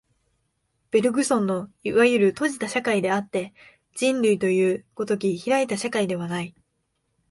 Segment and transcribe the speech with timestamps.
[0.89, 3.53] ベルグソンのいわゆる閉じた社会であって、
[3.93, 6.55] 人類というが如き開いた社会ではない。